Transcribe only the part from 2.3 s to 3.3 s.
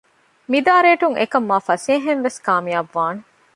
ކާމިޔާބު ވާނެ